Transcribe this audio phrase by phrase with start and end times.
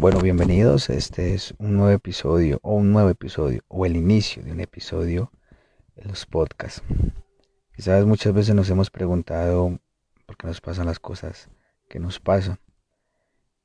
[0.00, 0.88] Bueno, bienvenidos.
[0.88, 5.30] Este es un nuevo episodio o un nuevo episodio o el inicio de un episodio
[5.94, 6.82] en los podcasts.
[7.76, 9.78] Quizás muchas veces nos hemos preguntado
[10.24, 11.50] por qué nos pasan las cosas
[11.86, 12.58] que nos pasan.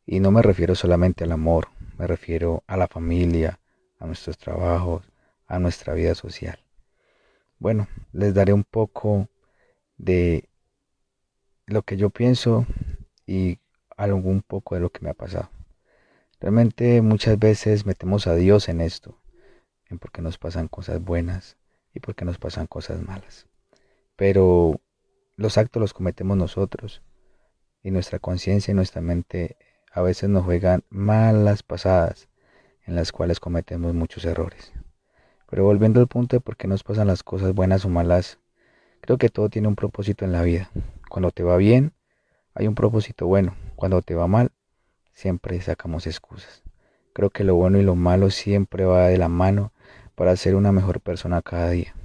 [0.05, 3.61] Y no me refiero solamente al amor, me refiero a la familia,
[3.97, 5.09] a nuestros trabajos,
[5.47, 6.59] a nuestra vida social.
[7.59, 9.29] Bueno, les daré un poco
[9.97, 10.49] de
[11.65, 12.65] lo que yo pienso
[13.25, 13.57] y
[13.95, 15.54] algún poco de lo que me ha pasado.
[16.39, 19.19] Realmente muchas veces metemos a Dios en esto,
[19.87, 21.57] en por qué nos pasan cosas buenas
[21.93, 23.47] y por qué nos pasan cosas malas.
[24.15, 24.81] Pero
[25.37, 27.01] los actos los cometemos nosotros
[27.81, 29.57] y nuestra conciencia y nuestra mente
[29.91, 32.27] a veces nos juegan malas pasadas
[32.85, 34.73] en las cuales cometemos muchos errores.
[35.49, 38.39] Pero volviendo al punto de por qué nos pasan las cosas buenas o malas,
[39.01, 40.69] creo que todo tiene un propósito en la vida.
[41.09, 41.93] Cuando te va bien,
[42.53, 43.55] hay un propósito bueno.
[43.75, 44.51] Cuando te va mal,
[45.15, 46.61] siempre sacamos excusas.
[47.13, 49.71] Creo que lo bueno y lo malo siempre va de la mano
[50.13, 51.95] para ser una mejor persona cada día.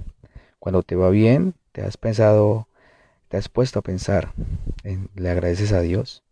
[0.57, 2.67] Cuando te va bien, te has pensado,
[3.27, 4.33] te has puesto a pensar,
[4.83, 6.23] en, le agradeces a Dios,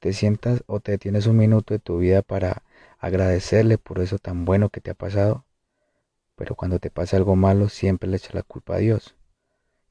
[0.00, 2.62] te sientas o te tienes un minuto de tu vida para
[2.98, 5.44] agradecerle por eso tan bueno que te ha pasado.
[6.36, 9.14] Pero cuando te pasa algo malo, siempre le echas la culpa a Dios.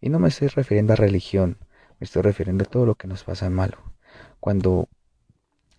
[0.02, 1.58] Y no me estoy refiriendo a religión,
[2.00, 3.78] me estoy refiriendo a todo lo que nos pasa malo.
[4.40, 4.90] Cuando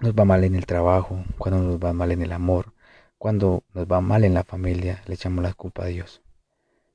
[0.00, 2.72] nos va mal en el trabajo, cuando nos va mal en el amor,
[3.18, 6.22] cuando nos va mal en la familia, le echamos la culpa a Dios.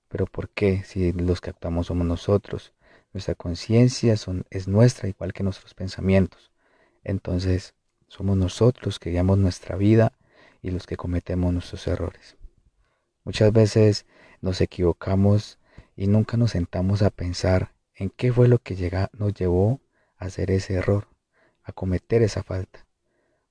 [0.09, 2.73] Pero ¿por qué si los que actuamos somos nosotros?
[3.13, 4.15] Nuestra conciencia
[4.49, 6.51] es nuestra igual que nuestros pensamientos.
[7.03, 7.75] Entonces
[8.07, 10.13] somos nosotros que guiamos nuestra vida
[10.61, 12.37] y los que cometemos nuestros errores.
[13.23, 14.05] Muchas veces
[14.41, 15.59] nos equivocamos
[15.95, 19.79] y nunca nos sentamos a pensar en qué fue lo que nos llevó
[20.17, 21.07] a hacer ese error,
[21.63, 22.84] a cometer esa falta.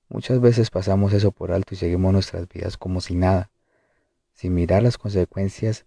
[0.09, 3.49] Muchas veces pasamos eso por alto y seguimos nuestras vidas como si nada,
[4.33, 5.85] sin mirar las consecuencias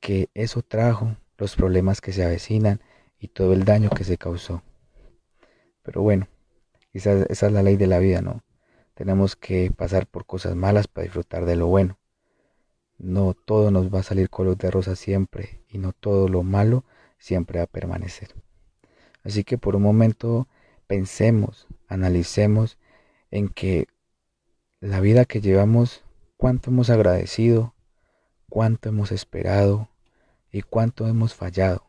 [0.00, 2.80] que eso trajo, los problemas que se avecinan
[3.18, 4.62] y todo el daño que se causó.
[5.82, 6.28] Pero bueno,
[6.92, 8.42] esa, es la ley de la vida, ¿no?
[8.94, 11.98] Tenemos que pasar por cosas malas para disfrutar de lo bueno.
[12.98, 16.84] No todo nos va a salir color de rosa siempre y no todo lo malo
[17.18, 18.34] siempre va a permanecer.
[19.22, 20.48] Así que por un momento
[20.86, 22.78] pensemos, analicemos
[23.30, 23.88] en que
[24.80, 26.04] la vida que llevamos,
[26.36, 27.74] cuánto hemos agradecido,
[28.48, 29.88] cuánto hemos esperado
[30.52, 31.84] y cuánto hemos fallado,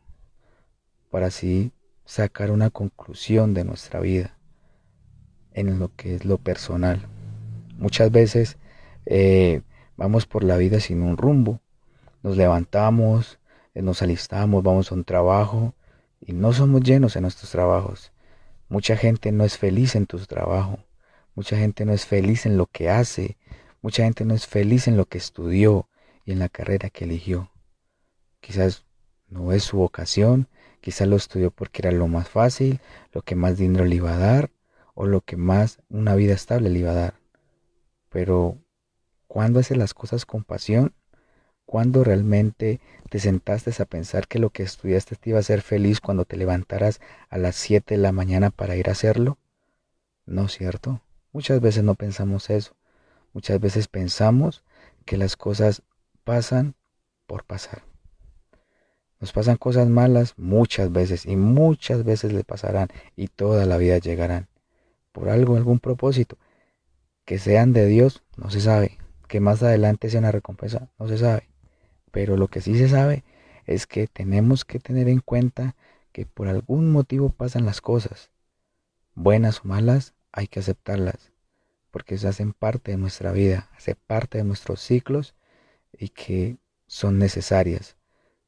[1.10, 1.72] para así
[2.04, 4.36] sacar una conclusión de nuestra vida
[5.52, 7.06] en lo que es lo personal.
[7.76, 8.56] Muchas veces
[9.06, 9.62] eh,
[9.96, 11.60] vamos por la vida sin un rumbo,
[12.22, 13.38] nos levantamos,
[13.74, 15.74] eh, nos alistamos, vamos a un trabajo
[16.20, 18.12] y no somos llenos en nuestros trabajos.
[18.68, 20.78] Mucha gente no es feliz en tu trabajo.
[21.38, 23.36] Mucha gente no es feliz en lo que hace,
[23.80, 25.88] mucha gente no es feliz en lo que estudió
[26.24, 27.52] y en la carrera que eligió.
[28.40, 28.86] Quizás
[29.28, 30.48] no es su vocación,
[30.80, 32.80] quizás lo estudió porque era lo más fácil,
[33.12, 34.50] lo que más dinero le iba a dar
[34.94, 37.14] o lo que más una vida estable le iba a dar.
[38.08, 38.58] Pero
[39.28, 40.92] cuando haces las cosas con pasión,
[41.66, 46.00] cuando realmente te sentaste a pensar que lo que estudiaste te iba a hacer feliz
[46.00, 49.38] cuando te levantaras a las 7 de la mañana para ir a hacerlo,
[50.26, 51.00] ¿no es cierto?
[51.32, 52.76] Muchas veces no pensamos eso.
[53.32, 54.64] Muchas veces pensamos
[55.04, 55.82] que las cosas
[56.24, 56.74] pasan
[57.26, 57.82] por pasar.
[59.20, 63.98] Nos pasan cosas malas muchas veces y muchas veces le pasarán y toda la vida
[63.98, 64.48] llegarán.
[65.12, 66.38] Por algo, algún propósito.
[67.24, 68.98] Que sean de Dios, no se sabe.
[69.26, 71.48] Que más adelante sea una recompensa, no se sabe.
[72.12, 73.24] Pero lo que sí se sabe
[73.66, 75.76] es que tenemos que tener en cuenta
[76.12, 78.30] que por algún motivo pasan las cosas.
[79.14, 81.32] Buenas o malas, hay que aceptarlas,
[81.90, 85.34] porque se hacen parte de nuestra vida, hacen parte de nuestros ciclos
[85.92, 87.96] y que son necesarias,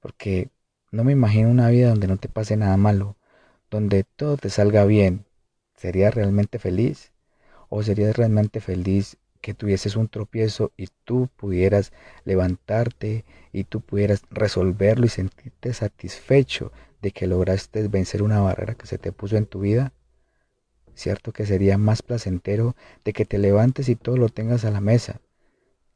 [0.00, 0.50] porque
[0.90, 3.16] no me imagino una vida donde no te pase nada malo,
[3.70, 5.24] donde todo te salga bien.
[5.76, 7.12] ¿Serías realmente feliz?
[7.68, 11.92] ¿O serías realmente feliz que tuvieses un tropiezo y tú pudieras
[12.24, 18.86] levantarte y tú pudieras resolverlo y sentirte satisfecho de que lograste vencer una barrera que
[18.86, 19.92] se te puso en tu vida?
[21.00, 21.32] ¿Cierto?
[21.32, 25.20] Que sería más placentero de que te levantes y todo lo tengas a la mesa,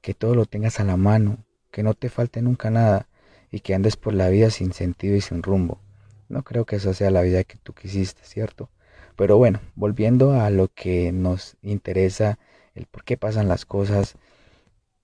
[0.00, 3.08] que todo lo tengas a la mano, que no te falte nunca nada
[3.50, 5.80] y que andes por la vida sin sentido y sin rumbo.
[6.28, 8.70] No creo que esa sea la vida que tú quisiste, ¿cierto?
[9.14, 12.38] Pero bueno, volviendo a lo que nos interesa,
[12.74, 14.16] el por qué pasan las cosas,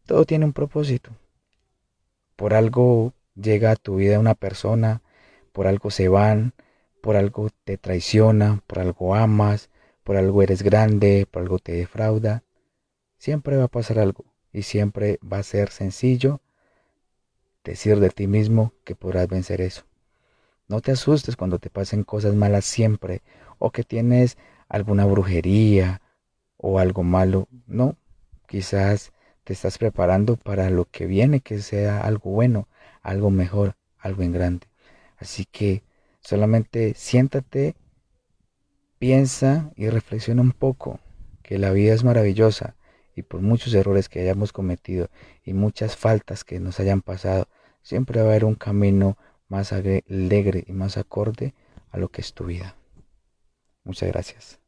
[0.06, 1.10] todo tiene un propósito.
[2.36, 5.02] Por algo llega a tu vida una persona,
[5.52, 6.54] por algo se van,
[7.00, 9.69] por algo te traiciona, por algo amas,
[10.10, 12.42] por algo eres grande, por algo te defrauda.
[13.16, 16.40] siempre va a pasar algo y siempre va a ser sencillo
[17.62, 19.84] decir de ti mismo que podrás vencer eso.
[20.66, 23.22] No te asustes cuando te pasen cosas malas siempre
[23.60, 24.36] o que tienes
[24.68, 26.02] alguna brujería
[26.56, 27.46] o algo malo.
[27.68, 27.94] No,
[28.48, 29.12] quizás
[29.44, 32.66] te estás preparando para lo que viene, que sea algo bueno,
[33.00, 34.66] algo mejor, algo en grande.
[35.18, 35.84] Así que
[36.20, 37.76] solamente siéntate,
[39.00, 41.00] piensa y reflexiona un poco
[41.42, 42.76] que la vida es maravillosa
[43.16, 45.08] y por muchos errores que hayamos cometido
[45.42, 47.48] y muchas faltas que nos hayan pasado,
[47.82, 49.16] siempre va a haber un camino
[49.48, 51.54] más alegre y más acorde
[51.90, 52.76] a lo que es tu vida.
[53.84, 54.58] Muchas gracias.